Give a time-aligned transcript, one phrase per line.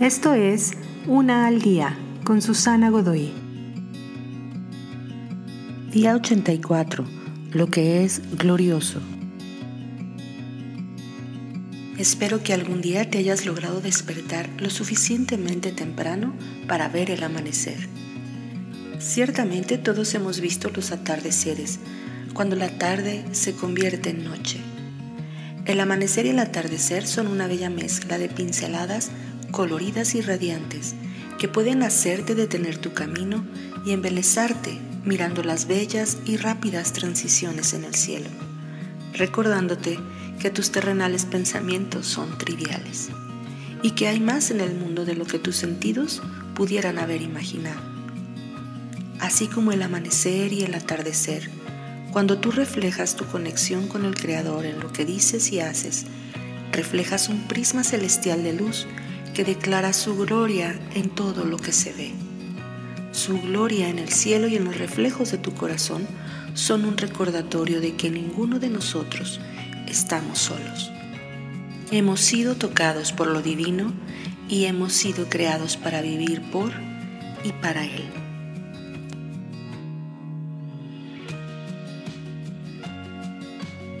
[0.00, 0.72] Esto es
[1.06, 3.32] Una al Día con Susana Godoy.
[5.90, 7.02] Día 84.
[7.52, 9.00] Lo que es glorioso.
[11.96, 16.34] Espero que algún día te hayas logrado despertar lo suficientemente temprano
[16.68, 17.88] para ver el amanecer.
[18.98, 21.78] Ciertamente todos hemos visto los atardeceres,
[22.34, 24.60] cuando la tarde se convierte en noche.
[25.64, 29.10] El amanecer y el atardecer son una bella mezcla de pinceladas
[29.50, 30.94] coloridas y radiantes
[31.38, 33.44] que pueden hacerte detener tu camino
[33.84, 38.28] y embelezarte mirando las bellas y rápidas transiciones en el cielo,
[39.14, 39.98] recordándote
[40.40, 43.10] que tus terrenales pensamientos son triviales
[43.82, 46.22] y que hay más en el mundo de lo que tus sentidos
[46.54, 47.80] pudieran haber imaginado.
[49.20, 51.50] Así como el amanecer y el atardecer,
[52.12, 56.06] cuando tú reflejas tu conexión con el Creador en lo que dices y haces,
[56.72, 58.86] reflejas un prisma celestial de luz
[59.36, 62.12] que declara su gloria en todo lo que se ve.
[63.12, 66.06] Su gloria en el cielo y en los reflejos de tu corazón
[66.54, 69.38] son un recordatorio de que ninguno de nosotros
[69.88, 70.90] estamos solos.
[71.90, 73.92] Hemos sido tocados por lo divino
[74.48, 76.72] y hemos sido creados para vivir por
[77.44, 78.06] y para Él.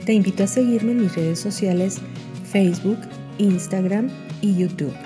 [0.06, 1.98] Te invito a seguirme en mis redes sociales
[2.50, 3.00] Facebook,
[3.36, 4.08] Instagram
[4.40, 5.05] y YouTube.